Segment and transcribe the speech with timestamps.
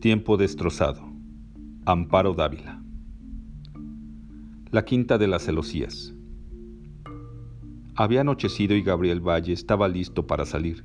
[0.00, 1.00] Tiempo destrozado.
[1.86, 2.82] Amparo Dávila.
[4.70, 6.14] La quinta de las celosías.
[7.94, 10.84] Había anochecido y Gabriel Valle estaba listo para salir.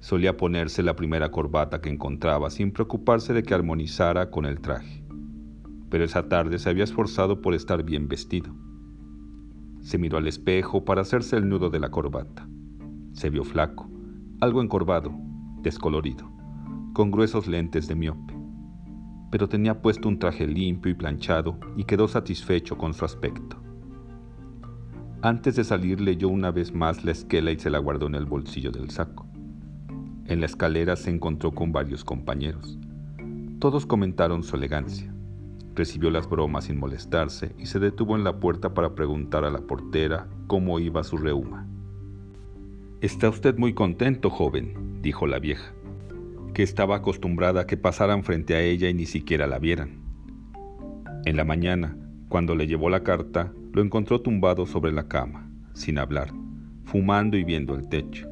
[0.00, 5.04] Solía ponerse la primera corbata que encontraba sin preocuparse de que armonizara con el traje.
[5.88, 8.52] Pero esa tarde se había esforzado por estar bien vestido.
[9.82, 12.48] Se miró al espejo para hacerse el nudo de la corbata.
[13.12, 13.88] Se vio flaco,
[14.40, 15.12] algo encorvado,
[15.62, 16.29] descolorido
[16.92, 18.34] con gruesos lentes de miope,
[19.30, 23.56] pero tenía puesto un traje limpio y planchado y quedó satisfecho con su aspecto.
[25.22, 28.24] Antes de salir leyó una vez más la esquela y se la guardó en el
[28.24, 29.26] bolsillo del saco.
[30.26, 32.78] En la escalera se encontró con varios compañeros.
[33.58, 35.14] Todos comentaron su elegancia.
[35.74, 39.60] Recibió las bromas sin molestarse y se detuvo en la puerta para preguntar a la
[39.60, 41.66] portera cómo iba su reuma.
[43.00, 45.72] Está usted muy contento, joven, dijo la vieja
[46.52, 50.00] que estaba acostumbrada a que pasaran frente a ella y ni siquiera la vieran.
[51.24, 51.96] En la mañana,
[52.28, 56.32] cuando le llevó la carta, lo encontró tumbado sobre la cama, sin hablar,
[56.84, 58.28] fumando y viendo el techo.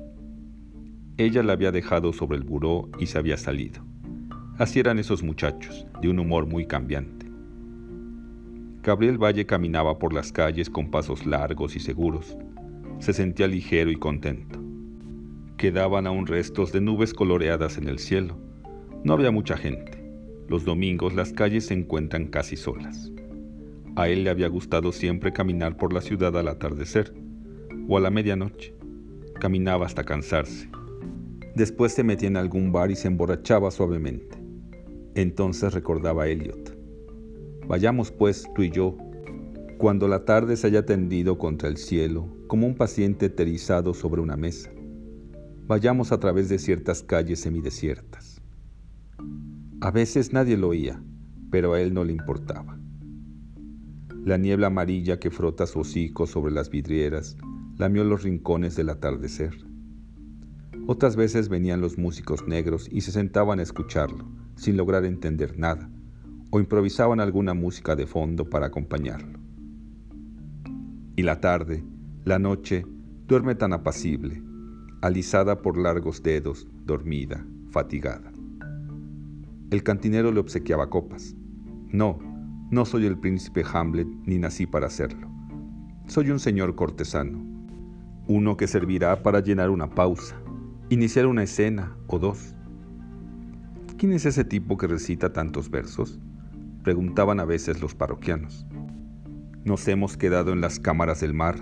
[1.17, 3.83] Ella la había dejado sobre el buró y se había salido.
[4.57, 7.27] Así eran esos muchachos, de un humor muy cambiante.
[8.83, 12.37] Gabriel Valle caminaba por las calles con pasos largos y seguros.
[13.01, 14.68] Se sentía ligero y contento.
[15.59, 18.37] Quedaban aún restos de nubes coloreadas en el cielo.
[19.03, 19.91] No había mucha gente.
[20.47, 23.11] Los domingos las calles se encuentran casi solas.
[23.97, 27.13] A él le había gustado siempre caminar por la ciudad al atardecer
[27.89, 28.73] o a la medianoche.
[29.41, 30.71] Caminaba hasta cansarse.
[31.57, 34.39] Después se metía en algún bar y se emborrachaba suavemente.
[35.17, 36.79] Entonces recordaba a Elliot.
[37.67, 38.97] Vayamos pues tú y yo,
[39.77, 44.37] cuando la tarde se haya tendido contra el cielo como un paciente eterizado sobre una
[44.37, 44.71] mesa
[45.69, 48.41] vayamos a través de ciertas calles semidesiertas.
[49.83, 51.03] A veces nadie lo oía,
[51.51, 52.79] pero a él no le importaba.
[54.25, 57.37] La niebla amarilla que frota su hocico sobre las vidrieras
[57.77, 59.53] lamió los rincones del atardecer.
[60.87, 65.91] Otras veces venían los músicos negros y se sentaban a escucharlo, sin lograr entender nada,
[66.51, 69.39] o improvisaban alguna música de fondo para acompañarlo.
[71.15, 71.85] Y la tarde,
[72.25, 72.87] la noche,
[73.27, 74.48] duerme tan apacible,
[75.01, 78.33] alisada por largos dedos, dormida, fatigada.
[79.71, 81.37] El cantinero le obsequiaba copas.
[81.89, 82.19] No,
[82.71, 85.29] no soy el príncipe Hamlet ni nací para hacerlo.
[86.07, 87.39] Soy un señor cortesano,
[88.27, 90.37] uno que servirá para llenar una pausa,
[90.89, 92.55] iniciar una escena o dos.
[93.99, 96.19] ¿Quién es ese tipo que recita tantos versos?
[96.83, 98.67] Preguntaban a veces los parroquianos.
[99.65, 101.59] Nos hemos quedado en las cámaras del mar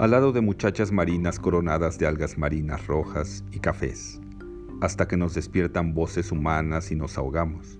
[0.00, 4.18] al lado de muchachas marinas coronadas de algas marinas rojas y cafés,
[4.80, 7.78] hasta que nos despiertan voces humanas y nos ahogamos.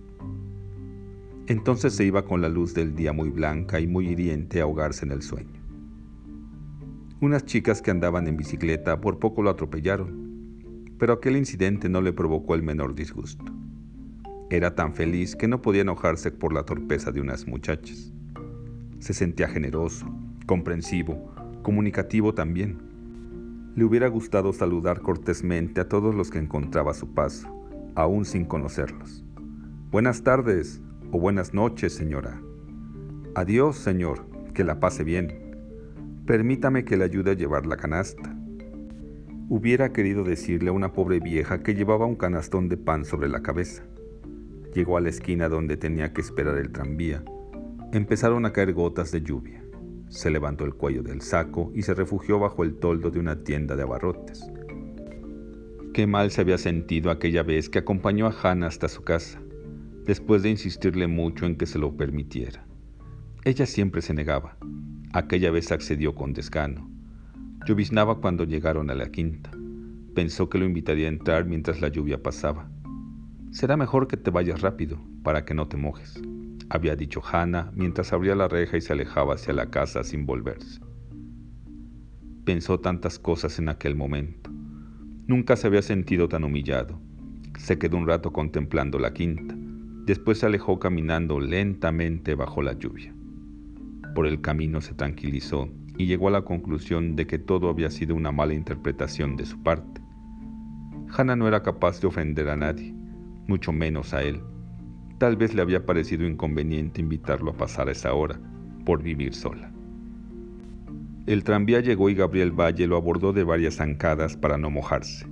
[1.47, 5.07] Entonces se iba con la luz del día muy blanca y muy hiriente a ahogarse
[5.07, 5.63] en el sueño.
[7.23, 12.13] Unas chicas que andaban en bicicleta por poco lo atropellaron, pero aquel incidente no le
[12.13, 13.47] provocó el menor disgusto.
[14.51, 18.13] Era tan feliz que no podía enojarse por la torpeza de unas muchachas.
[18.99, 20.05] Se sentía generoso,
[20.45, 22.79] comprensivo, comunicativo también.
[23.77, 27.49] Le hubiera gustado saludar cortésmente a todos los que encontraba a su paso,
[27.95, 29.25] aún sin conocerlos.
[29.91, 30.81] Buenas tardes
[31.13, 32.41] o buenas noches, señora.
[33.35, 35.33] Adiós, señor, que la pase bien.
[36.27, 38.37] Permítame que le ayude a llevar la canasta.
[39.49, 43.43] Hubiera querido decirle a una pobre vieja que llevaba un canastón de pan sobre la
[43.43, 43.85] cabeza.
[44.75, 47.25] Llegó a la esquina donde tenía que esperar el tranvía.
[47.93, 49.60] Empezaron a caer gotas de lluvia.
[50.11, 53.77] Se levantó el cuello del saco y se refugió bajo el toldo de una tienda
[53.77, 54.45] de abarrotes.
[55.95, 59.41] Qué mal se había sentido aquella vez que acompañó a Hannah hasta su casa,
[60.07, 62.67] después de insistirle mucho en que se lo permitiera.
[63.45, 64.57] Ella siempre se negaba.
[65.13, 66.91] Aquella vez accedió con desgano.
[67.65, 69.53] Lloviznaba cuando llegaron a la quinta.
[70.15, 72.69] Pensó que lo invitaría a entrar mientras la lluvia pasaba.
[73.53, 76.21] Será mejor que te vayas rápido, para que no te mojes
[76.71, 80.81] había dicho Hannah mientras abría la reja y se alejaba hacia la casa sin volverse.
[82.45, 84.51] Pensó tantas cosas en aquel momento.
[85.27, 87.01] Nunca se había sentido tan humillado.
[87.59, 89.55] Se quedó un rato contemplando la quinta.
[90.07, 93.15] Después se alejó caminando lentamente bajo la lluvia.
[94.15, 95.69] Por el camino se tranquilizó
[95.99, 99.61] y llegó a la conclusión de que todo había sido una mala interpretación de su
[99.63, 100.01] parte.
[101.17, 102.95] Hannah no era capaz de ofender a nadie,
[103.47, 104.41] mucho menos a él.
[105.21, 108.41] Tal vez le había parecido inconveniente invitarlo a pasar a esa hora,
[108.87, 109.71] por vivir sola.
[111.27, 115.27] El tranvía llegó y Gabriel Valle lo abordó de varias zancadas para no mojarse.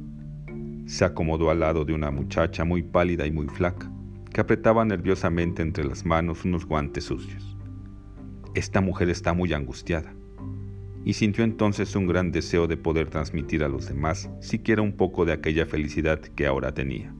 [0.84, 3.90] Se acomodó al lado de una muchacha muy pálida y muy flaca,
[4.30, 7.56] que apretaba nerviosamente entre las manos unos guantes sucios.
[8.54, 10.14] Esta mujer está muy angustiada,
[11.02, 15.24] y sintió entonces un gran deseo de poder transmitir a los demás siquiera un poco
[15.24, 17.14] de aquella felicidad que ahora tenía.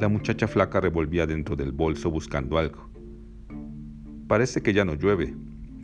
[0.00, 2.90] La muchacha flaca revolvía dentro del bolso buscando algo.
[4.26, 5.34] Parece que ya no llueve,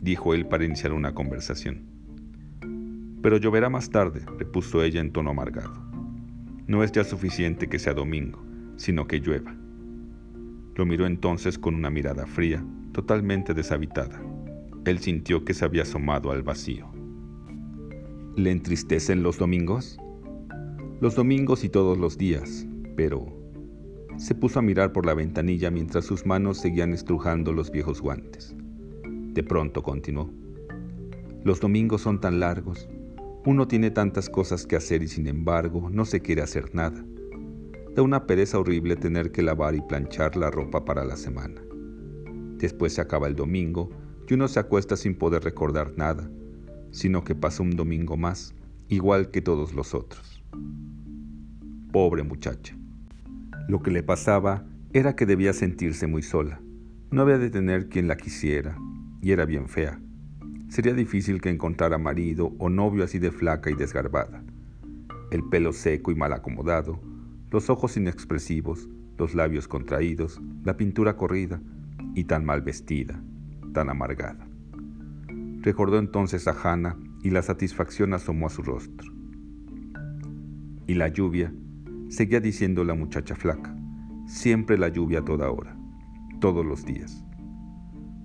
[0.01, 1.85] dijo él para iniciar una conversación.
[3.21, 5.73] Pero lloverá más tarde, repuso ella en tono amargado.
[6.67, 8.43] No es ya suficiente que sea domingo,
[8.75, 9.55] sino que llueva.
[10.75, 14.21] Lo miró entonces con una mirada fría, totalmente deshabitada.
[14.85, 16.91] Él sintió que se había asomado al vacío.
[18.35, 19.97] ¿Le entristecen los domingos?
[20.99, 22.67] Los domingos y todos los días,
[22.97, 23.40] pero...
[24.17, 28.55] Se puso a mirar por la ventanilla mientras sus manos seguían estrujando los viejos guantes.
[29.03, 30.29] De pronto continuó.
[31.43, 32.87] Los domingos son tan largos,
[33.43, 37.03] uno tiene tantas cosas que hacer y sin embargo no se quiere hacer nada.
[37.95, 41.59] Da una pereza horrible tener que lavar y planchar la ropa para la semana.
[42.57, 43.89] Después se acaba el domingo
[44.29, 46.29] y uno se acuesta sin poder recordar nada,
[46.91, 48.53] sino que pasa un domingo más,
[48.87, 50.43] igual que todos los otros.
[51.91, 52.77] Pobre muchacha.
[53.67, 56.61] Lo que le pasaba era que debía sentirse muy sola.
[57.11, 58.77] No había de tener quien la quisiera,
[59.21, 59.99] y era bien fea.
[60.69, 64.43] Sería difícil que encontrara marido o novio así de flaca y desgarbada.
[65.31, 67.01] El pelo seco y mal acomodado,
[67.51, 71.61] los ojos inexpresivos, los labios contraídos, la pintura corrida
[72.15, 73.21] y tan mal vestida,
[73.73, 74.47] tan amargada.
[75.61, 79.11] Recordó entonces a Hannah y la satisfacción asomó a su rostro.
[80.87, 81.53] Y la lluvia,
[82.11, 83.73] seguía diciendo la muchacha flaca,
[84.25, 85.77] siempre la lluvia a toda hora,
[86.41, 87.25] todos los días.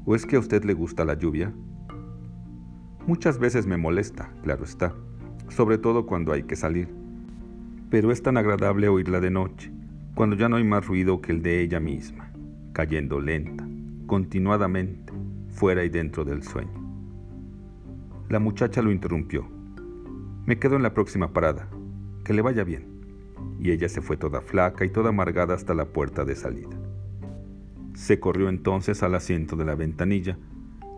[0.05, 1.55] ¿O es que a usted le gusta la lluvia?
[3.07, 4.93] Muchas veces me molesta, claro está,
[5.49, 6.89] sobre todo cuando hay que salir.
[7.89, 9.73] Pero es tan agradable oírla de noche,
[10.17, 12.33] cuando ya no hay más ruido que el de ella misma,
[12.73, 13.69] cayendo lenta,
[14.09, 15.13] continuadamente,
[15.51, 16.85] fuera y dentro del sueño.
[18.29, 19.49] La muchacha lo interrumpió.
[20.45, 21.69] Me quedo en la próxima parada.
[22.25, 22.96] Que le vaya bien.
[23.61, 26.77] Y ella se fue toda flaca y toda amargada hasta la puerta de salida.
[27.95, 30.39] Se corrió entonces al asiento de la ventanilla.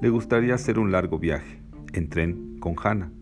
[0.03, 1.61] Le gustaría hacer un largo viaje,
[1.93, 3.13] en tren, con Hannah.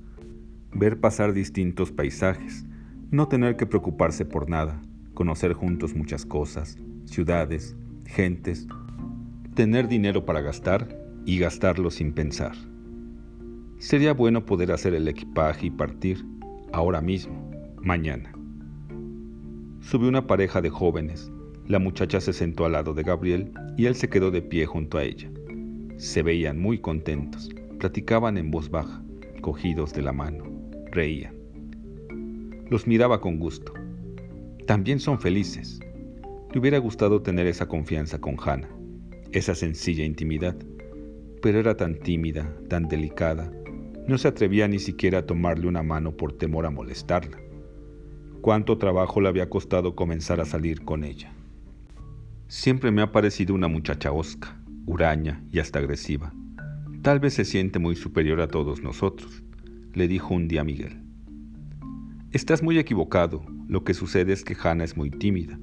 [0.72, 2.66] Ver pasar distintos paisajes,
[3.10, 4.80] no tener que preocuparse por nada,
[5.14, 8.66] conocer juntos muchas cosas, ciudades, gentes,
[9.54, 12.54] tener dinero para gastar y gastarlo sin pensar.
[13.78, 16.24] Sería bueno poder hacer el equipaje y partir
[16.72, 17.50] ahora mismo,
[17.82, 18.35] mañana.
[19.86, 21.30] Subió una pareja de jóvenes
[21.68, 24.98] la muchacha se sentó al lado de Gabriel y él se quedó de pie junto
[24.98, 25.30] a ella.
[25.96, 29.02] Se veían muy contentos, platicaban en voz baja,
[29.40, 30.44] cogidos de la mano,
[30.92, 31.34] reían.
[32.68, 33.72] Los miraba con gusto.
[34.66, 35.80] También son felices.
[36.52, 38.70] Le hubiera gustado tener esa confianza con Hannah,
[39.32, 40.56] esa sencilla intimidad,
[41.42, 43.52] pero era tan tímida, tan delicada,
[44.06, 47.45] no se atrevía ni siquiera a tomarle una mano por temor a molestarla.
[48.46, 51.32] Cuánto trabajo le había costado comenzar a salir con ella.
[52.46, 56.32] Siempre me ha parecido una muchacha osca, huraña y hasta agresiva.
[57.02, 59.42] Tal vez se siente muy superior a todos nosotros,
[59.94, 61.02] le dijo un día Miguel.
[62.30, 65.58] Estás muy equivocado, lo que sucede es que Hannah es muy tímida,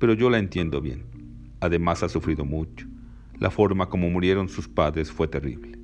[0.00, 1.04] pero yo la entiendo bien.
[1.60, 2.88] Además ha sufrido mucho.
[3.38, 5.78] La forma como murieron sus padres fue terrible.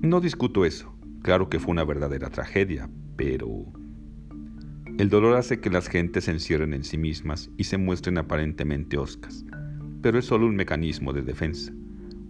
[0.00, 3.78] No discuto eso, claro que fue una verdadera tragedia, pero...
[4.98, 8.98] El dolor hace que las gentes se encierren en sí mismas y se muestren aparentemente
[8.98, 9.44] oscas,
[10.02, 11.72] pero es solo un mecanismo de defensa,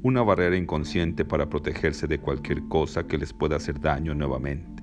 [0.02, 4.82] una barrera inconsciente para protegerse de cualquier cosa que les pueda hacer daño nuevamente.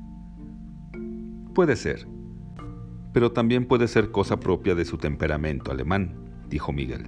[1.53, 2.07] Puede ser,
[3.13, 6.15] pero también puede ser cosa propia de su temperamento alemán,
[6.49, 7.07] dijo Miguel.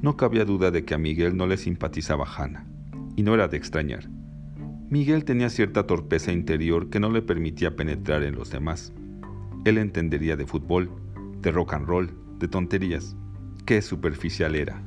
[0.00, 2.66] No cabía duda de que a Miguel no le simpatizaba Hannah,
[3.14, 4.08] y no era de extrañar.
[4.88, 8.94] Miguel tenía cierta torpeza interior que no le permitía penetrar en los demás
[9.64, 10.90] él entendería de fútbol,
[11.40, 13.16] de rock and roll, de tonterías.
[13.64, 14.82] Qué superficial era.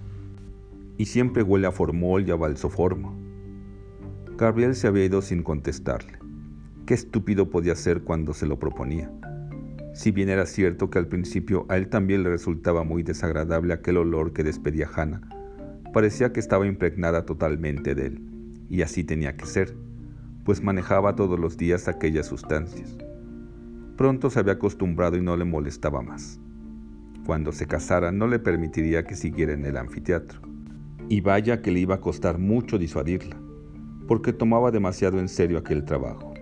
[0.98, 3.16] Y siempre huele a formol y a balsoformo.
[4.38, 6.20] Gabriel se había ido sin contestarle.
[6.86, 9.10] Qué estúpido podía ser cuando se lo proponía.
[9.94, 13.96] Si bien era cierto que al principio a él también le resultaba muy desagradable aquel
[13.96, 15.22] olor que despedía Hannah,
[15.94, 18.22] parecía que estaba impregnada totalmente de él,
[18.70, 19.74] y así tenía que ser,
[20.44, 22.98] pues manejaba todos los días aquellas sustancias.
[23.98, 26.38] Pronto se había acostumbrado y no le molestaba más.
[27.26, 30.42] Cuando se casara no le permitiría que siguiera en el anfiteatro.
[31.08, 33.38] Y vaya que le iba a costar mucho disuadirla,
[34.06, 36.34] porque tomaba demasiado en serio aquel trabajo.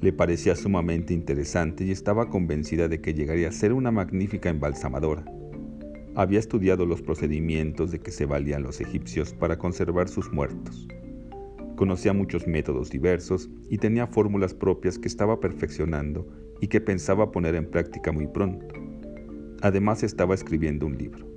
[0.00, 5.24] Le parecía sumamente interesante y estaba convencida de que llegaría a ser una magnífica embalsamadora.
[6.16, 10.86] había estudiado los procedimientos de que se valían los egipcios para conservar sus muertos.
[11.74, 16.28] Conocía muchos métodos diversos y tenía fórmulas propias que estaba perfeccionando
[16.64, 18.64] y que pensaba poner en práctica muy pronto.
[19.60, 21.28] Además estaba escribiendo un libro.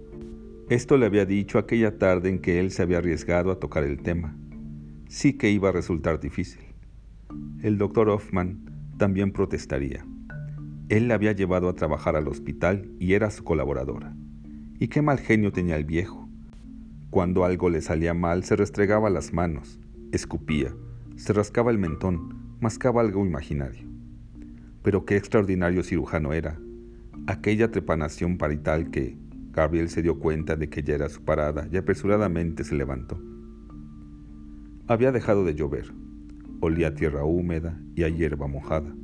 [0.69, 4.01] Esto le había dicho aquella tarde en que él se había arriesgado a tocar el
[4.01, 4.38] tema.
[5.10, 6.62] Sí que iba a resultar difícil.
[7.62, 10.05] El doctor Hoffman también protestaría.
[10.88, 14.15] Él la había llevado a trabajar al hospital y era su colaboradora.
[14.79, 16.29] Y qué mal genio tenía el viejo.
[17.10, 19.77] Cuando algo le salía mal, se restregaba las manos,
[20.13, 20.74] escupía,
[21.17, 23.97] se rascaba el mentón, mascaba algo imaginario.
[24.88, 26.58] Pero qué extraordinario cirujano era.
[27.27, 29.17] Aquella trepanación parital que
[29.51, 33.22] Gabriel se dio cuenta de que ya era su parada y apresuradamente se levantó.
[34.88, 35.91] Había dejado de llover.
[36.62, 38.96] Olía a tierra húmeda y a hierba mojada.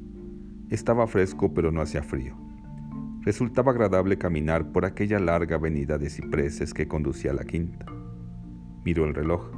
[0.70, 2.34] Estaba fresco pero no hacía frío.
[3.24, 7.86] Resultaba agradable caminar por aquella larga avenida de cipreses que conducía a la quinta.
[8.86, 9.52] Miró el reloj.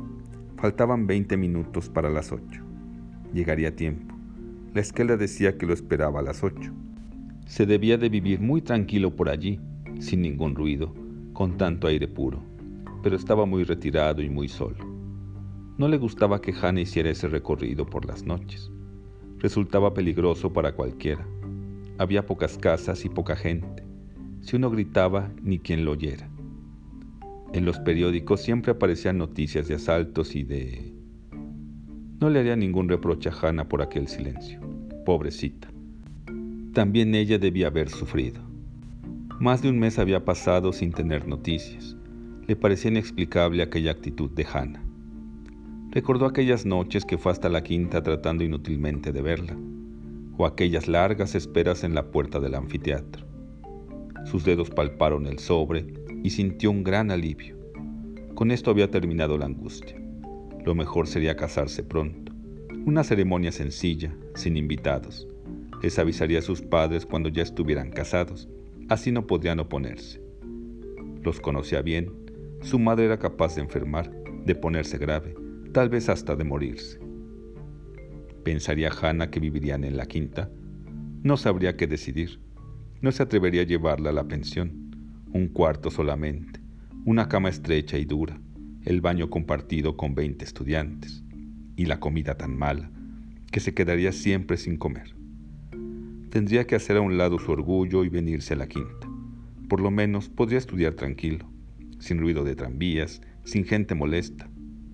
[0.58, 2.63] Faltaban 20 minutos para las ocho.
[3.32, 4.14] Llegaría a tiempo.
[4.75, 6.74] La esquela decía que lo esperaba a las ocho.
[7.48, 9.58] Se debía de vivir muy tranquilo por allí,
[10.00, 10.94] sin ningún ruido,
[11.32, 12.44] con tanto aire puro,
[13.01, 14.75] pero estaba muy retirado y muy solo.
[15.77, 18.70] No le gustaba que Hannah hiciera ese recorrido por las noches.
[19.38, 21.25] Resultaba peligroso para cualquiera.
[21.98, 23.82] Había pocas casas y poca gente.
[24.41, 26.29] Si uno gritaba, ni quien lo oyera.
[27.53, 30.94] En los periódicos siempre aparecían noticias de asaltos y de...
[32.20, 34.64] No le haría ningún reproche a Hannah por aquel silencio.
[35.05, 35.69] Pobrecita.
[36.74, 38.41] También ella debía haber sufrido.
[39.39, 41.95] Más de un mes había pasado sin tener noticias.
[42.47, 44.83] Le parecía inexplicable aquella actitud de Hannah.
[45.91, 49.55] Recordó aquellas noches que fue hasta la quinta tratando inútilmente de verla
[50.38, 53.25] o aquellas largas esperas en la puerta del anfiteatro.
[54.25, 55.85] Sus dedos palparon el sobre
[56.24, 57.55] y sintió un gran alivio.
[58.33, 60.01] Con esto había terminado la angustia.
[60.65, 62.25] Lo mejor sería casarse pronto.
[62.86, 65.27] Una ceremonia sencilla, sin invitados.
[65.82, 68.48] Les avisaría a sus padres cuando ya estuvieran casados.
[68.89, 70.22] Así no podrían oponerse.
[71.24, 72.12] Los conocía bien.
[72.62, 74.12] Su madre era capaz de enfermar,
[74.46, 75.34] de ponerse grave,
[75.74, 77.00] tal vez hasta de morirse.
[78.44, 80.51] ¿Pensaría Hannah que vivirían en la quinta?
[81.24, 82.39] No sabría qué decidir.
[83.01, 84.92] No se atrevería a llevarla a la pensión.
[85.34, 86.60] Un cuarto solamente,
[87.04, 88.39] una cama estrecha y dura,
[88.84, 91.25] el baño compartido con veinte estudiantes,
[91.75, 92.91] y la comida tan mala
[93.51, 95.15] que se quedaría siempre sin comer.
[96.29, 99.08] Tendría que hacer a un lado su orgullo y venirse a la quinta.
[99.70, 101.46] Por lo menos podría estudiar tranquilo,
[102.00, 104.50] sin ruido de tranvías, sin gente molesta,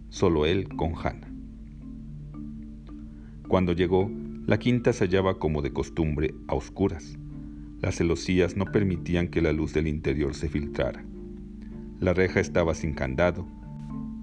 [0.09, 1.31] solo él con Hannah.
[3.47, 4.11] Cuando llegó,
[4.45, 7.17] la quinta se hallaba como de costumbre a oscuras.
[7.79, 11.03] Las celosías no permitían que la luz del interior se filtrara.
[11.99, 13.47] La reja estaba sin candado.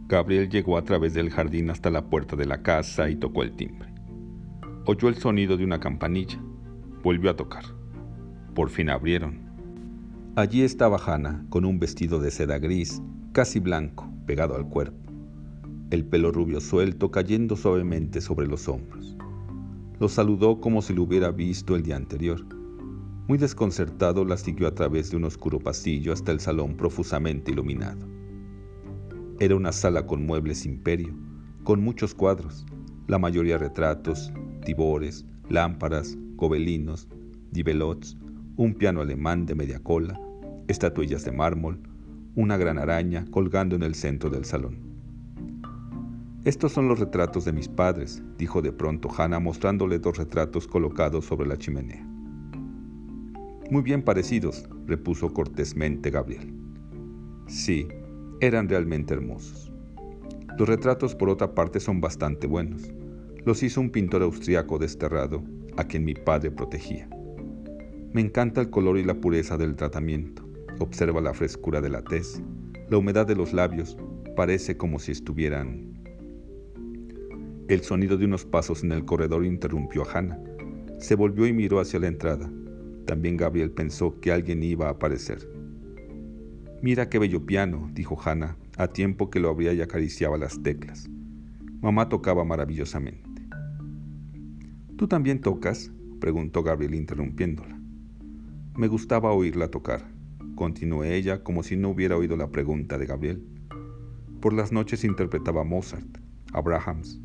[0.09, 3.53] Gabriel llegó a través del jardín hasta la puerta de la casa y tocó el
[3.53, 3.93] timbre.
[4.87, 6.41] Oyó el sonido de una campanilla.
[7.03, 7.65] Volvió a tocar.
[8.55, 9.43] Por fin abrieron.
[10.35, 15.12] Allí estaba Hannah con un vestido de seda gris, casi blanco, pegado al cuerpo,
[15.91, 19.15] el pelo rubio suelto cayendo suavemente sobre los hombros.
[20.00, 22.47] Lo saludó como si lo hubiera visto el día anterior.
[23.27, 28.18] Muy desconcertado la siguió a través de un oscuro pasillo hasta el salón profusamente iluminado.
[29.40, 31.14] Era una sala con muebles imperio,
[31.62, 32.66] con muchos cuadros,
[33.07, 34.33] la mayoría retratos,
[34.64, 37.09] tibores, lámparas, gobelinos,
[37.52, 38.18] divelots,
[38.57, 40.21] un piano alemán de media cola,
[40.66, 41.78] estatuillas de mármol,
[42.35, 44.78] una gran araña colgando en el centro del salón.
[46.45, 51.26] Estos son los retratos de mis padres, dijo de pronto Hannah mostrándole dos retratos colocados
[51.26, 52.04] sobre la chimenea.
[53.71, 56.52] Muy bien parecidos, repuso cortésmente Gabriel.
[57.47, 57.87] Sí,
[58.40, 59.73] eran realmente hermosos.
[60.59, 62.92] Los retratos por otra parte son bastante buenos.
[63.45, 65.42] Los hizo un pintor austriaco desterrado,
[65.76, 67.09] a quien mi padre protegía.
[68.12, 70.49] Me encanta el color y la pureza del tratamiento.
[70.80, 72.42] Observa la frescura de la tez,
[72.88, 73.97] la humedad de los labios,
[74.35, 75.99] parece como si estuvieran
[77.68, 80.40] el sonido de unos pasos en el corredor interrumpió a Hannah.
[80.97, 82.50] Se volvió y miró hacia la entrada.
[83.04, 85.47] También Gabriel pensó que alguien iba a aparecer.
[86.80, 91.08] Mira qué bello piano, dijo Hannah, a tiempo que lo abría y acariciaba las teclas.
[91.80, 93.42] Mamá tocaba maravillosamente.
[94.97, 95.90] ¿Tú también tocas?
[96.20, 97.80] preguntó Gabriel interrumpiéndola.
[98.76, 100.04] Me gustaba oírla tocar,
[100.54, 103.44] continuó ella como si no hubiera oído la pregunta de Gabriel.
[104.40, 106.18] Por las noches interpretaba Mozart,
[106.52, 107.20] Abrahams,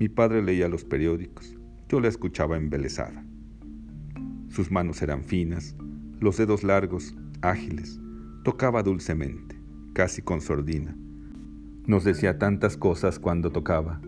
[0.00, 1.54] mi padre leía los periódicos.
[1.90, 3.26] Yo la escuchaba embelesada.
[4.48, 5.76] Sus manos eran finas,
[6.18, 8.00] los dedos largos, ágiles,
[8.46, 9.60] Tocaba dulcemente,
[9.92, 10.96] casi con sordina.
[11.84, 14.00] Nos decía tantas cosas cuando tocaba.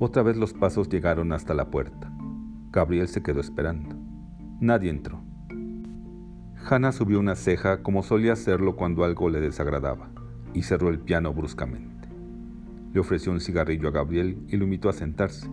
[0.00, 2.12] Otra vez los pasos llegaron hasta la puerta.
[2.72, 3.94] Gabriel se quedó esperando.
[4.58, 5.22] Nadie entró.
[6.68, 10.10] Hannah subió una ceja como solía hacerlo cuando algo le desagradaba
[10.52, 12.08] y cerró el piano bruscamente.
[12.92, 15.48] Le ofreció un cigarrillo a Gabriel y lo invitó a sentarse.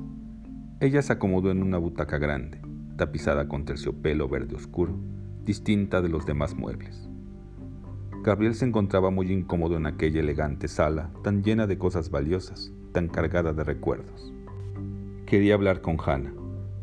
[0.80, 2.60] Ella se acomodó en una butaca grande,
[2.98, 5.00] tapizada con terciopelo verde oscuro,
[5.46, 7.07] distinta de los demás muebles.
[8.28, 13.08] Gabriel se encontraba muy incómodo en aquella elegante sala, tan llena de cosas valiosas, tan
[13.08, 14.34] cargada de recuerdos.
[15.26, 16.34] Quería hablar con Hannah.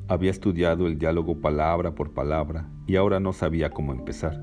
[0.08, 4.40] Había estudiado el diálogo palabra por palabra y ahora no sabía cómo empezar.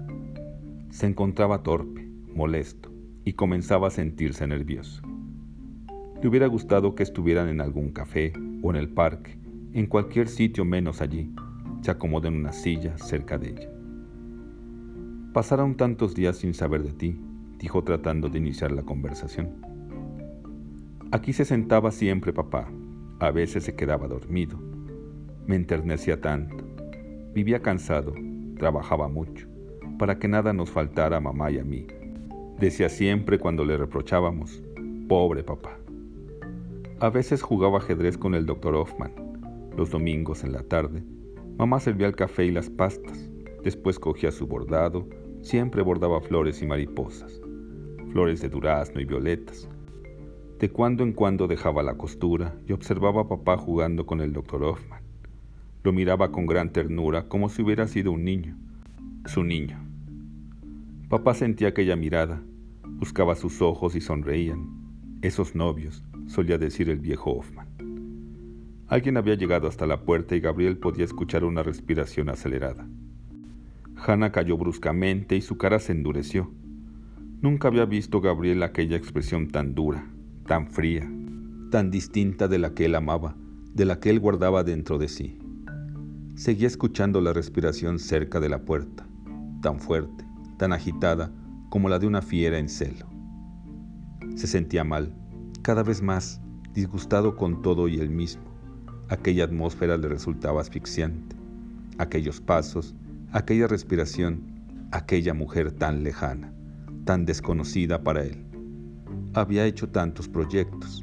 [0.92, 2.92] Se encontraba torpe, molesto,
[3.26, 5.02] y comenzaba a sentirse nervioso.
[6.22, 8.32] Le hubiera gustado que estuvieran en algún café
[8.62, 9.40] o en el parque,
[9.74, 11.34] en cualquier sitio menos allí.
[11.82, 13.81] Se acomodó en una silla cerca de ella.
[15.34, 17.18] Pasaron tantos días sin saber de ti,
[17.58, 19.50] dijo tratando de iniciar la conversación.
[21.14, 22.70] Aquí se sentaba siempre papá,
[23.20, 24.60] a veces se quedaba dormido.
[25.48, 26.66] Me enternecía tanto.
[27.34, 28.14] Vivía cansado,
[28.58, 29.48] trabajaba mucho,
[29.98, 31.88] para que nada nos faltara a mamá y a mí.
[32.60, 34.62] Decía siempre cuando le reprochábamos,
[35.08, 35.78] pobre papá.
[37.00, 39.14] A veces jugaba ajedrez con el doctor Hoffman.
[39.78, 41.02] Los domingos en la tarde,
[41.58, 43.31] mamá servía el café y las pastas.
[43.64, 45.08] Después cogía su bordado,
[45.42, 47.40] siempre bordaba flores y mariposas,
[48.12, 49.70] flores de durazno y violetas.
[50.58, 54.64] De cuando en cuando dejaba la costura y observaba a papá jugando con el doctor
[54.64, 55.04] Hoffman.
[55.84, 58.58] Lo miraba con gran ternura como si hubiera sido un niño,
[59.26, 59.80] su niño.
[61.10, 62.44] Papá sentía aquella mirada,
[62.84, 64.68] buscaba sus ojos y sonreían.
[65.22, 67.68] Esos novios, solía decir el viejo Hoffman.
[68.88, 72.88] Alguien había llegado hasta la puerta y Gabriel podía escuchar una respiración acelerada.
[74.06, 76.52] Hannah cayó bruscamente y su cara se endureció.
[77.42, 80.08] Nunca había visto Gabriel aquella expresión tan dura,
[80.48, 81.10] tan fría,
[81.70, 83.36] tan distinta de la que él amaba,
[83.74, 85.38] de la que él guardaba dentro de sí.
[86.36, 89.08] Seguía escuchando la respiración cerca de la puerta,
[89.62, 90.26] tan fuerte,
[90.58, 91.32] tan agitada
[91.70, 93.08] como la de una fiera en celo.
[94.36, 95.16] Se sentía mal,
[95.62, 96.42] cada vez más
[96.74, 98.44] disgustado con todo y él mismo.
[99.10, 101.36] Aquella atmósfera le resultaba asfixiante.
[101.98, 102.96] Aquellos pasos,
[103.32, 104.42] aquella respiración,
[104.92, 106.54] aquella mujer tan lejana,
[107.06, 108.46] tan desconocida para él.
[109.34, 111.02] Había hecho tantos proyectos,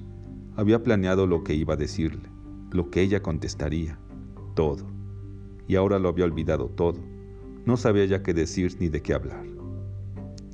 [0.57, 2.29] había planeado lo que iba a decirle,
[2.71, 3.99] lo que ella contestaría,
[4.55, 4.87] todo.
[5.67, 6.99] Y ahora lo había olvidado todo.
[7.65, 9.45] No sabía ya qué decir ni de qué hablar.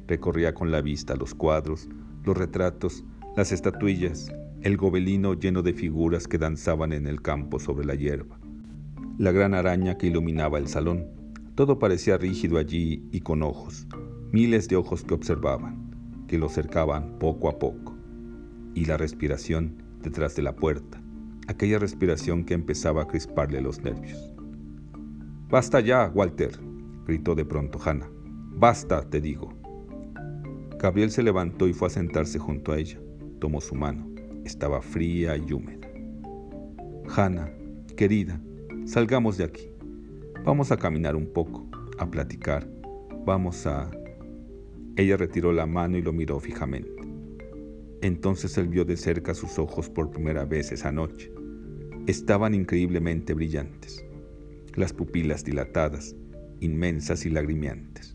[0.06, 1.88] Recorría con la vista los cuadros,
[2.24, 3.04] los retratos,
[3.37, 4.32] las estatuillas,
[4.62, 8.38] el gobelino lleno de figuras que danzaban en el campo sobre la hierba,
[9.18, 11.23] la gran araña que iluminaba el salón.
[11.55, 13.87] Todo parecía rígido allí y con ojos,
[14.33, 17.97] miles de ojos que observaban, que lo cercaban poco a poco.
[18.75, 21.01] Y la respiración detrás de la puerta,
[21.47, 24.35] aquella respiración que empezaba a crisparle los nervios.
[25.49, 26.59] Basta ya, Walter,
[27.07, 28.11] gritó de pronto Hannah.
[28.57, 29.53] Basta, te digo.
[30.79, 32.99] Gabriel se levantó y fue a sentarse junto a ella
[33.45, 34.09] tomó su mano.
[34.47, 35.87] Estaba fría y húmeda.
[37.14, 37.53] Hannah,
[37.95, 38.40] querida,
[38.87, 39.69] salgamos de aquí.
[40.44, 42.68] Vamos a caminar un poco, a platicar.
[43.24, 43.90] Vamos a...
[44.94, 47.00] Ella retiró la mano y lo miró fijamente.
[48.02, 51.33] Entonces él vio de cerca sus ojos por primera vez esa noche.
[52.07, 54.04] Estaban increíblemente brillantes,
[54.74, 56.14] las pupilas dilatadas,
[56.61, 58.14] inmensas y lagrimeantes.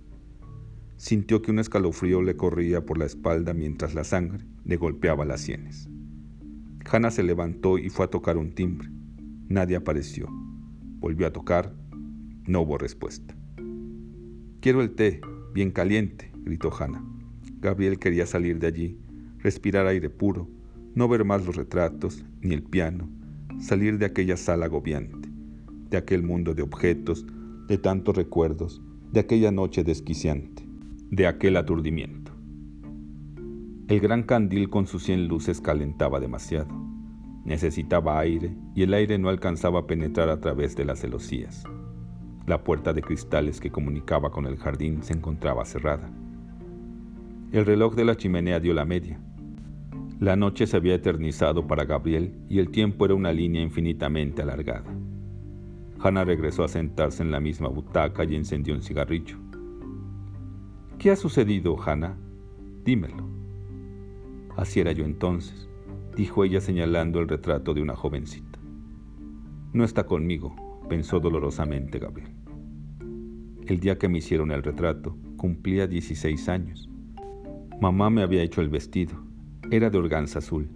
[0.98, 5.42] Sintió que un escalofrío le corría por la espalda mientras la sangre le golpeaba las
[5.42, 5.90] sienes.
[6.92, 8.88] Hannah se levantó y fue a tocar un timbre.
[9.48, 10.28] Nadie apareció.
[11.00, 11.74] Volvió a tocar.
[12.50, 13.36] No hubo respuesta.
[14.60, 15.22] Quiero el té,
[15.54, 17.04] bien caliente, gritó Hannah.
[17.62, 18.98] Gabriel quería salir de allí,
[19.38, 20.50] respirar aire puro,
[20.96, 23.08] no ver más los retratos, ni el piano,
[23.60, 25.30] salir de aquella sala agobiante,
[25.92, 27.24] de aquel mundo de objetos,
[27.68, 28.82] de tantos recuerdos,
[29.12, 30.68] de aquella noche desquiciante
[31.12, 32.32] de aquel aturdimiento.
[33.90, 36.70] El gran candil con sus cien luces calentaba demasiado.
[37.46, 41.64] Necesitaba aire y el aire no alcanzaba a penetrar a través de las celosías.
[42.50, 46.10] La puerta de cristales que comunicaba con el jardín se encontraba cerrada.
[47.52, 49.22] El reloj de la chimenea dio la media.
[50.20, 54.92] La noche se había eternizado para Gabriel y el tiempo era una línea infinitamente alargada.
[56.00, 59.38] Hannah regresó a sentarse en la misma butaca y encendió un cigarrillo.
[60.98, 62.18] ¿Qué ha sucedido, Hannah?
[62.84, 63.30] Dímelo.
[64.58, 65.70] Así era yo entonces,
[66.16, 68.58] dijo ella señalando el retrato de una jovencita.
[69.72, 70.56] No está conmigo,
[70.90, 72.39] pensó dolorosamente Gabriel.
[73.70, 76.90] El día que me hicieron el retrato, Cumplía 16 años.
[77.80, 79.14] Mamá me había hecho el vestido.
[79.70, 80.68] Era de organza azul.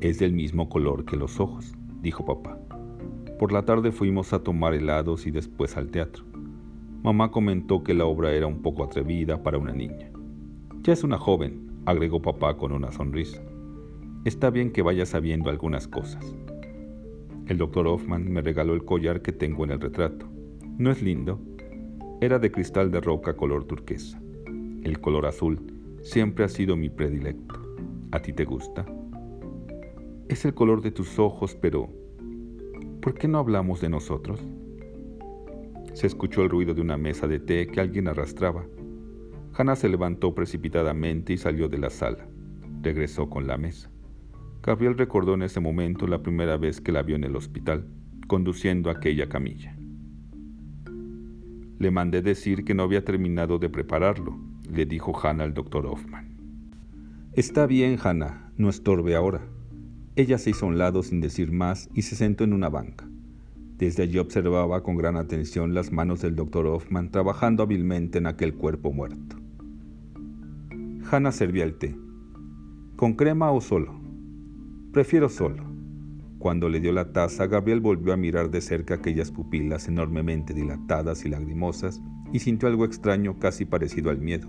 [0.00, 2.58] Es del mismo color que los ojos, dijo papá.
[3.38, 6.24] Por la tarde fuimos a tomar helados y después al teatro.
[7.04, 10.10] Mamá comentó que la obra era un poco atrevida para una niña.
[10.82, 13.40] Ya es una joven, agregó papá con una sonrisa.
[14.24, 16.34] Está bien que vaya sabiendo algunas cosas.
[17.46, 20.26] El doctor Hoffman me regaló el collar que tengo en el retrato.
[20.76, 21.38] ¿No es lindo?
[22.22, 24.20] Era de cristal de roca color turquesa.
[24.82, 25.58] El color azul
[26.02, 27.54] siempre ha sido mi predilecto.
[28.12, 28.84] ¿A ti te gusta?
[30.28, 31.88] Es el color de tus ojos, pero
[33.00, 34.38] ¿por qué no hablamos de nosotros?
[35.94, 38.66] Se escuchó el ruido de una mesa de té que alguien arrastraba.
[39.54, 42.28] Hannah se levantó precipitadamente y salió de la sala.
[42.82, 43.90] Regresó con la mesa.
[44.62, 47.88] Gabriel recordó en ese momento la primera vez que la vio en el hospital,
[48.28, 49.79] conduciendo aquella camilla.
[51.80, 54.38] Le mandé decir que no había terminado de prepararlo,
[54.70, 56.28] le dijo Hannah al doctor Hoffman.
[57.32, 59.40] Está bien, Hannah, no estorbe ahora.
[60.14, 63.08] Ella se hizo a un lado sin decir más y se sentó en una banca.
[63.78, 68.52] Desde allí observaba con gran atención las manos del doctor Hoffman trabajando hábilmente en aquel
[68.52, 69.36] cuerpo muerto.
[71.10, 71.96] Hannah servía el té.
[72.96, 73.98] ¿Con crema o solo?
[74.92, 75.69] Prefiero solo.
[76.40, 81.26] Cuando le dio la taza, Gabriel volvió a mirar de cerca aquellas pupilas enormemente dilatadas
[81.26, 82.00] y lagrimosas
[82.32, 84.48] y sintió algo extraño casi parecido al miedo.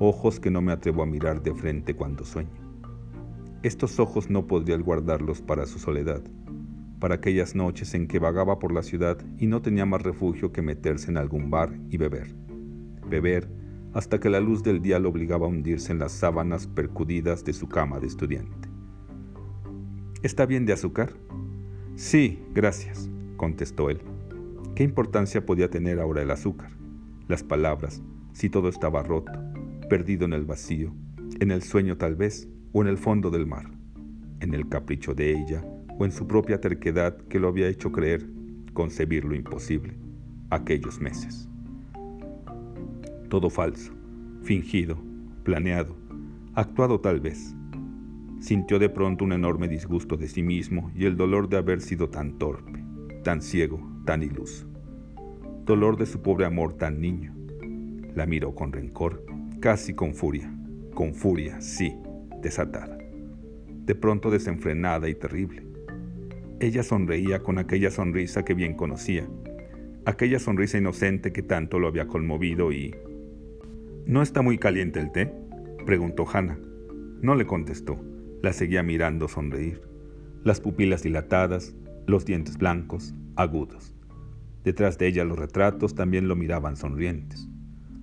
[0.00, 2.50] Ojos que no me atrevo a mirar de frente cuando sueño.
[3.62, 6.24] Estos ojos no podría guardarlos para su soledad,
[6.98, 10.62] para aquellas noches en que vagaba por la ciudad y no tenía más refugio que
[10.62, 12.34] meterse en algún bar y beber.
[13.08, 13.48] Beber
[13.94, 17.52] hasta que la luz del día lo obligaba a hundirse en las sábanas percudidas de
[17.52, 18.75] su cama de estudiante.
[20.22, 21.12] ¿Está bien de azúcar?
[21.94, 24.00] Sí, gracias, contestó él.
[24.74, 26.70] ¿Qué importancia podía tener ahora el azúcar?
[27.28, 28.02] Las palabras,
[28.32, 29.32] si todo estaba roto,
[29.90, 30.94] perdido en el vacío,
[31.38, 33.70] en el sueño tal vez, o en el fondo del mar,
[34.40, 35.62] en el capricho de ella,
[35.98, 38.26] o en su propia terquedad que lo había hecho creer,
[38.72, 39.98] concebir lo imposible,
[40.48, 41.46] aquellos meses.
[43.28, 43.92] Todo falso,
[44.42, 44.96] fingido,
[45.42, 45.94] planeado,
[46.54, 47.54] actuado tal vez,
[48.40, 52.10] Sintió de pronto un enorme disgusto de sí mismo y el dolor de haber sido
[52.10, 52.84] tan torpe,
[53.24, 54.66] tan ciego, tan iluso.
[55.64, 57.34] Dolor de su pobre amor tan niño.
[58.14, 59.24] La miró con rencor,
[59.60, 60.52] casi con furia,
[60.94, 61.96] con furia, sí,
[62.42, 62.96] desatada.
[63.84, 65.66] De pronto desenfrenada y terrible.
[66.60, 69.28] Ella sonreía con aquella sonrisa que bien conocía,
[70.06, 72.94] aquella sonrisa inocente que tanto lo había conmovido y...
[74.06, 75.32] ¿No está muy caliente el té?
[75.84, 76.58] preguntó Hannah.
[77.20, 77.98] No le contestó.
[78.42, 79.80] La seguía mirando sonreír,
[80.44, 81.74] las pupilas dilatadas,
[82.06, 83.94] los dientes blancos, agudos.
[84.64, 87.48] Detrás de ella los retratos también lo miraban sonrientes.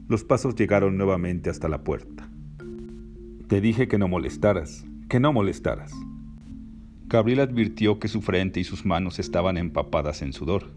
[0.07, 2.29] Los pasos llegaron nuevamente hasta la puerta.
[3.47, 5.93] Te dije que no molestaras, que no molestaras.
[7.07, 10.71] Gabriel advirtió que su frente y sus manos estaban empapadas en sudor,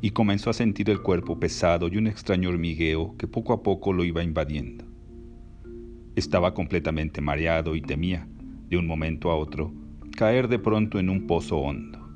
[0.00, 3.92] y comenzó a sentir el cuerpo pesado y un extraño hormigueo que poco a poco
[3.92, 4.84] lo iba invadiendo.
[6.16, 8.28] Estaba completamente mareado y temía,
[8.72, 9.70] de un momento a otro,
[10.16, 12.08] caer de pronto en un pozo hondo.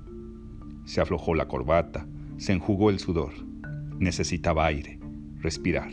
[0.87, 2.07] Se aflojó la corbata,
[2.39, 3.35] se enjugó el sudor.
[3.99, 4.99] Necesitaba aire,
[5.43, 5.91] respirar.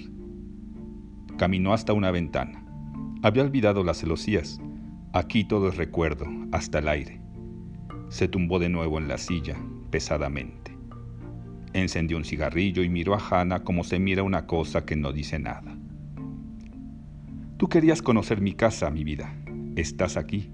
[1.38, 2.66] Caminó hasta una ventana.
[3.24, 4.62] Había olvidado las celosías.
[5.12, 7.20] Aquí todo es recuerdo, hasta el aire.
[8.08, 9.58] Se tumbó de nuevo en la silla,
[9.90, 10.72] pesadamente.
[11.74, 15.40] Encendió un cigarrillo y miró a Hannah como se mira una cosa que no dice
[15.40, 15.78] nada.
[17.58, 19.43] Tú querías conocer mi casa, mi vida
[19.76, 20.52] estás aquí.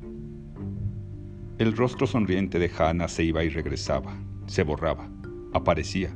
[1.57, 4.15] El rostro sonriente de Hannah se iba y regresaba,
[4.47, 5.09] se borraba,
[5.53, 6.15] aparecía,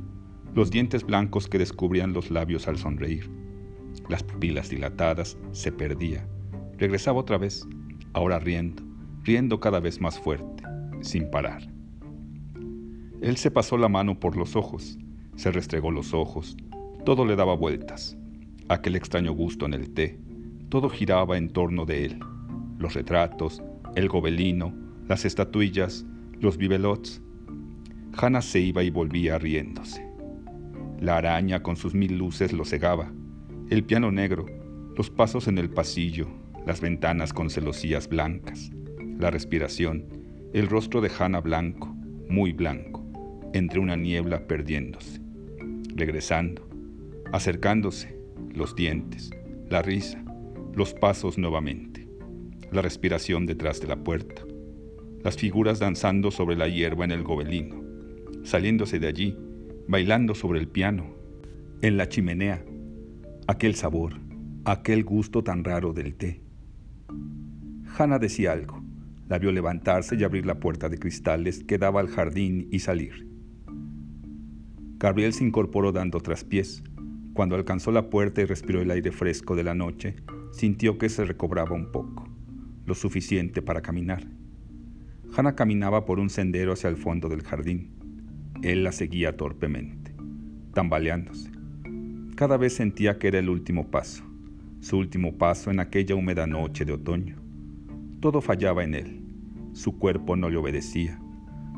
[0.55, 3.29] los dientes blancos que descubrían los labios al sonreír.
[4.07, 6.27] Las pupilas dilatadas se perdía.
[6.77, 7.67] Regresaba otra vez,
[8.13, 8.83] ahora riendo,
[9.23, 10.63] riendo cada vez más fuerte,
[11.01, 11.63] sin parar.
[13.21, 14.97] Él se pasó la mano por los ojos,
[15.35, 16.55] se restregó los ojos,
[17.05, 18.17] todo le daba vueltas.
[18.69, 20.19] Aquel extraño gusto en el té,
[20.69, 22.19] todo giraba en torno de él
[22.83, 23.63] los retratos,
[23.95, 24.73] el gobelino,
[25.07, 26.05] las estatuillas,
[26.41, 27.21] los bibelots.
[28.15, 30.05] Hannah se iba y volvía riéndose.
[30.99, 33.11] La araña con sus mil luces lo cegaba,
[33.69, 34.45] el piano negro,
[34.97, 36.27] los pasos en el pasillo,
[36.67, 38.69] las ventanas con celosías blancas,
[39.17, 40.05] la respiración,
[40.53, 41.87] el rostro de Hannah blanco,
[42.29, 43.01] muy blanco,
[43.53, 45.21] entre una niebla perdiéndose,
[45.95, 46.67] regresando,
[47.31, 48.19] acercándose,
[48.53, 49.31] los dientes,
[49.69, 50.21] la risa,
[50.75, 51.92] los pasos nuevamente
[52.73, 54.43] la respiración detrás de la puerta,
[55.23, 57.81] las figuras danzando sobre la hierba en el gobelino,
[58.43, 59.37] saliéndose de allí,
[59.87, 61.15] bailando sobre el piano,
[61.81, 62.63] en la chimenea,
[63.47, 64.13] aquel sabor,
[64.65, 66.41] aquel gusto tan raro del té.
[67.97, 68.81] Hannah decía algo.
[69.29, 73.27] La vio levantarse y abrir la puerta de cristales que daba al jardín y salir.
[74.97, 76.83] Gabriel se incorporó dando traspiés.
[77.33, 80.15] Cuando alcanzó la puerta y respiró el aire fresco de la noche,
[80.51, 82.27] sintió que se recobraba un poco,
[82.85, 84.23] lo suficiente para caminar.
[85.35, 87.91] Hannah caminaba por un sendero hacia el fondo del jardín.
[88.61, 90.13] Él la seguía torpemente,
[90.73, 91.51] tambaleándose.
[92.35, 94.23] Cada vez sentía que era el último paso,
[94.79, 97.37] su último paso en aquella húmeda noche de otoño.
[98.19, 99.23] Todo fallaba en él.
[99.73, 101.19] Su cuerpo no le obedecía.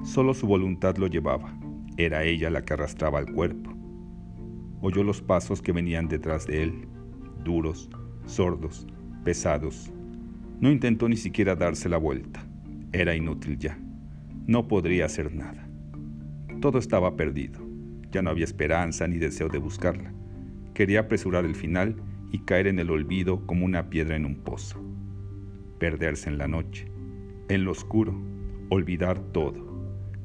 [0.03, 1.57] Solo su voluntad lo llevaba.
[1.97, 3.71] Era ella la que arrastraba el cuerpo.
[4.81, 6.87] Oyó los pasos que venían detrás de él,
[7.43, 7.89] duros,
[8.25, 8.85] sordos,
[9.23, 9.91] pesados.
[10.59, 12.45] No intentó ni siquiera darse la vuelta.
[12.93, 13.77] Era inútil ya.
[14.47, 15.67] No podría hacer nada.
[16.61, 17.59] Todo estaba perdido.
[18.11, 20.13] Ya no había esperanza ni deseo de buscarla.
[20.73, 21.95] Quería apresurar el final
[22.31, 24.81] y caer en el olvido como una piedra en un pozo.
[25.79, 26.87] Perderse en la noche,
[27.49, 28.15] en lo oscuro,
[28.69, 29.65] olvidar todo,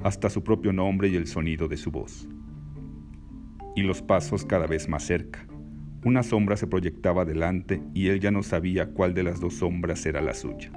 [0.02, 2.28] hasta su propio nombre y el sonido de su voz.
[3.74, 5.46] Y los pasos cada vez más cerca.
[6.02, 10.06] Una sombra se proyectaba delante y él ya no sabía cuál de las dos sombras
[10.06, 10.72] era la suya.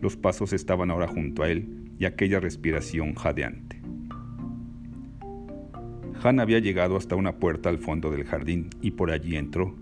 [0.00, 3.80] Los pasos estaban ahora junto a él y aquella respiración jadeante.
[6.24, 9.76] Han había llegado hasta una puerta al fondo del jardín y por allí entró.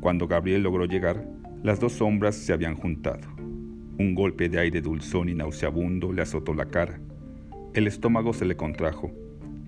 [0.00, 1.26] Cuando Gabriel logró llegar,
[1.64, 3.28] las dos sombras se habían juntado.
[3.98, 7.00] Un golpe de aire dulzón y nauseabundo le azotó la cara.
[7.74, 9.10] El estómago se le contrajo.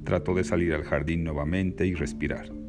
[0.05, 2.62] Trató de salir al jardín nuevamente y respirar.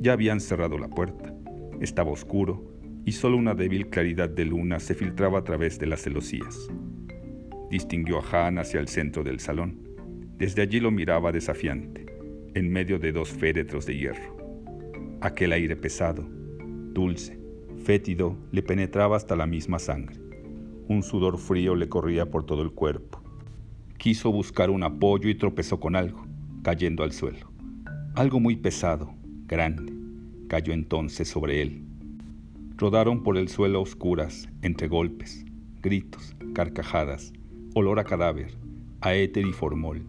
[0.00, 1.34] Ya habían cerrado la puerta.
[1.78, 2.72] Estaba oscuro
[3.04, 6.68] y solo una débil claridad de luna se filtraba a través de las celosías.
[7.70, 9.78] Distinguió a Han hacia el centro del salón.
[10.38, 12.06] Desde allí lo miraba desafiante,
[12.54, 14.38] en medio de dos féretros de hierro.
[15.20, 16.26] Aquel aire pesado,
[16.94, 17.38] dulce,
[17.84, 20.16] fétido, le penetraba hasta la misma sangre.
[20.88, 23.22] Un sudor frío le corría por todo el cuerpo.
[23.98, 26.26] Quiso buscar un apoyo y tropezó con algo,
[26.62, 27.52] cayendo al suelo.
[28.14, 29.14] Algo muy pesado,
[29.50, 29.92] grande,
[30.46, 31.82] cayó entonces sobre él.
[32.76, 35.44] Rodaron por el suelo oscuras, entre golpes,
[35.82, 37.32] gritos, carcajadas,
[37.74, 38.56] olor a cadáver,
[39.00, 40.06] a éter y formol,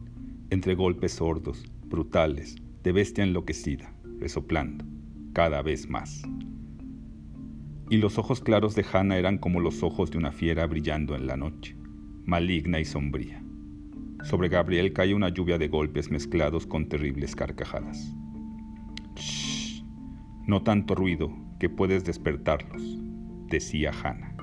[0.51, 4.85] entre golpes sordos, brutales, de bestia enloquecida, resoplando,
[5.33, 6.21] cada vez más.
[7.89, 11.25] Y los ojos claros de Hannah eran como los ojos de una fiera brillando en
[11.25, 11.75] la noche,
[12.25, 13.43] maligna y sombría.
[14.23, 18.15] Sobre Gabriel cae una lluvia de golpes mezclados con terribles carcajadas.
[20.45, 22.81] No tanto ruido, que puedes despertarlos,
[23.47, 24.40] decía Hannah.